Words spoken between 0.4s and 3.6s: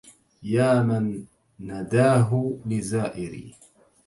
يا من نداه لزائري